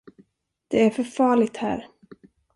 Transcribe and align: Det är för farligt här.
Det 0.67 0.85
är 0.85 0.89
för 0.89 1.03
farligt 1.03 1.57
här. 1.57 1.87